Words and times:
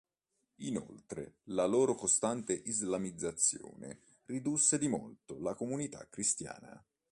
Inoltre 0.61 1.35
la 1.43 1.67
loro 1.67 1.93
costante 1.93 2.53
islamizzazione 2.53 4.01
ridusse 4.25 4.79
di 4.79 4.87
molto 4.87 5.37
la 5.37 5.53
comunità 5.53 6.07
cristiana. 6.09 6.83